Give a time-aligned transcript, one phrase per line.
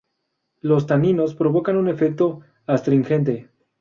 [0.61, 3.51] Los taninos provocan un efecto astringente.